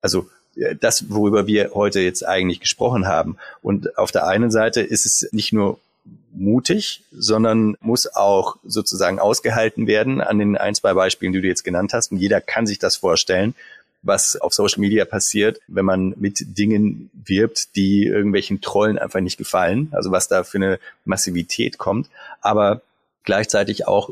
[0.00, 3.36] Also äh, das, worüber wir heute jetzt eigentlich gesprochen haben.
[3.62, 5.78] Und auf der einen Seite ist es nicht nur
[6.32, 11.64] mutig, sondern muss auch sozusagen ausgehalten werden an den ein, zwei Beispielen, die du jetzt
[11.64, 12.12] genannt hast.
[12.12, 13.54] Und jeder kann sich das vorstellen,
[14.02, 19.36] was auf Social Media passiert, wenn man mit Dingen wirbt, die irgendwelchen Trollen einfach nicht
[19.36, 19.88] gefallen.
[19.92, 22.08] Also was da für eine Massivität kommt.
[22.40, 22.80] Aber
[23.24, 24.10] gleichzeitig auch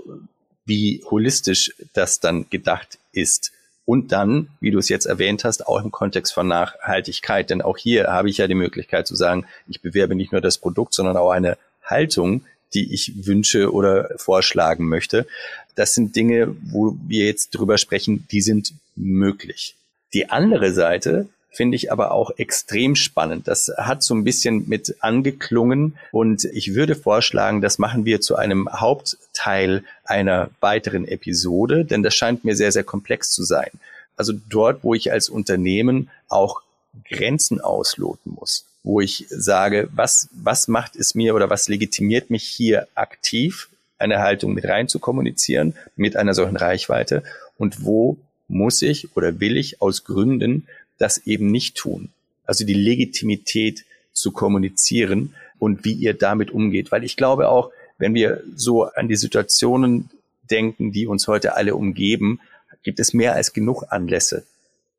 [0.67, 3.53] wie holistisch das dann gedacht ist.
[3.87, 7.49] Und dann, wie du es jetzt erwähnt hast, auch im Kontext von Nachhaltigkeit.
[7.49, 10.59] Denn auch hier habe ich ja die Möglichkeit zu sagen, ich bewerbe nicht nur das
[10.59, 11.57] Produkt, sondern auch eine
[11.89, 12.43] Haltung,
[12.75, 15.27] die ich wünsche oder vorschlagen möchte.
[15.75, 19.75] Das sind Dinge, wo wir jetzt drüber sprechen, die sind möglich.
[20.13, 23.49] Die andere Seite finde ich aber auch extrem spannend.
[23.49, 28.37] Das hat so ein bisschen mit angeklungen und ich würde vorschlagen, das machen wir zu
[28.37, 33.71] einem Hauptteil einer weiteren Episode, denn das scheint mir sehr, sehr komplex zu sein.
[34.17, 36.63] Also dort, wo ich als Unternehmen auch
[37.09, 42.45] Grenzen ausloten muss, wo ich sage, was, was macht es mir oder was legitimiert mich
[42.45, 43.69] hier aktiv,
[43.99, 47.23] eine Haltung mit rein zu kommunizieren, mit einer solchen Reichweite
[47.59, 48.17] und wo
[48.49, 50.67] muss ich oder will ich aus Gründen
[50.97, 52.09] das eben nicht tun.
[52.47, 53.85] Also die Legitimität
[54.15, 56.91] zu kommunizieren und wie ihr damit umgeht.
[56.91, 60.09] Weil ich glaube auch, wenn wir so an die Situationen
[60.51, 62.41] denken, die uns heute alle umgeben,
[62.85, 64.45] gibt es mehr als genug Anlässe,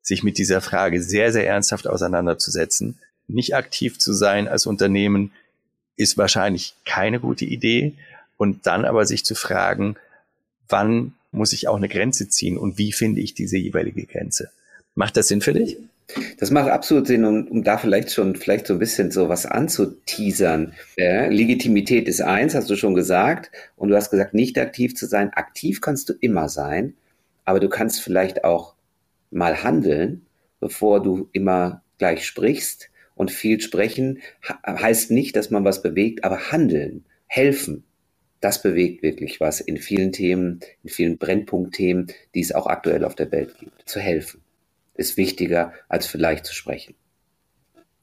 [0.00, 2.96] sich mit dieser Frage sehr, sehr ernsthaft auseinanderzusetzen.
[3.32, 5.32] Nicht aktiv zu sein als Unternehmen
[5.96, 7.94] ist wahrscheinlich keine gute Idee.
[8.36, 9.96] Und dann aber sich zu fragen,
[10.68, 14.50] wann muss ich auch eine Grenze ziehen und wie finde ich diese jeweilige Grenze?
[14.94, 15.76] Macht das Sinn für dich?
[16.38, 19.46] Das macht absolut Sinn, um, um da vielleicht schon vielleicht so ein bisschen so was
[19.46, 20.72] anzuteasern.
[20.96, 23.50] Ja, Legitimität ist eins, hast du schon gesagt.
[23.76, 25.32] Und du hast gesagt, nicht aktiv zu sein.
[25.34, 26.94] Aktiv kannst du immer sein,
[27.44, 28.74] aber du kannst vielleicht auch
[29.30, 30.22] mal handeln,
[30.58, 32.89] bevor du immer gleich sprichst.
[33.20, 34.22] Und viel sprechen
[34.66, 37.84] heißt nicht, dass man was bewegt, aber handeln, helfen,
[38.40, 43.14] das bewegt wirklich was in vielen Themen, in vielen Brennpunktthemen, die es auch aktuell auf
[43.14, 43.86] der Welt gibt.
[43.86, 44.40] Zu helfen
[44.94, 46.94] ist wichtiger, als vielleicht zu sprechen.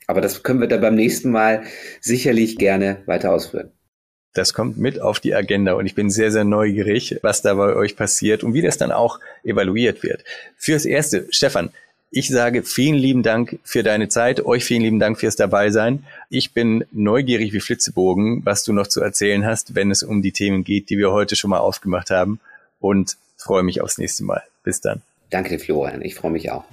[0.05, 1.63] Aber das können wir dann beim nächsten Mal
[1.99, 3.71] sicherlich gerne weiter ausführen.
[4.33, 7.75] Das kommt mit auf die Agenda und ich bin sehr, sehr neugierig, was da bei
[7.75, 10.23] euch passiert und wie das dann auch evaluiert wird.
[10.57, 11.71] Fürs Erste, Stefan,
[12.09, 16.05] ich sage vielen lieben Dank für deine Zeit, euch vielen lieben Dank fürs Dabeisein.
[16.29, 20.31] Ich bin neugierig wie Flitzebogen, was du noch zu erzählen hast, wenn es um die
[20.31, 22.39] Themen geht, die wir heute schon mal aufgemacht haben
[22.79, 24.43] und freue mich aufs nächste Mal.
[24.63, 25.01] Bis dann.
[25.29, 26.01] Danke dir, Florian.
[26.01, 26.63] Ich freue mich auch.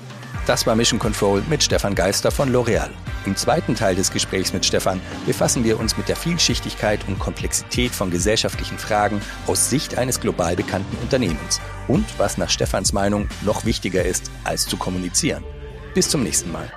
[0.47, 2.91] Das war Mission Control mit Stefan Geister von L'Oreal.
[3.25, 7.93] Im zweiten Teil des Gesprächs mit Stefan befassen wir uns mit der Vielschichtigkeit und Komplexität
[7.93, 13.65] von gesellschaftlichen Fragen aus Sicht eines global bekannten Unternehmens und was nach Stefans Meinung noch
[13.65, 15.43] wichtiger ist, als zu kommunizieren.
[15.95, 16.71] Bis zum nächsten Mal.